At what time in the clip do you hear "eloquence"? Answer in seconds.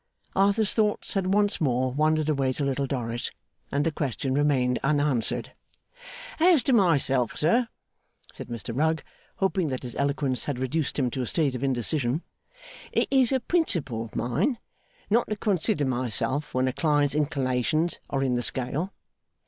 9.95-10.45